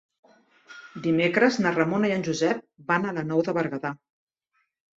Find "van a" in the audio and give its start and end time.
2.89-3.15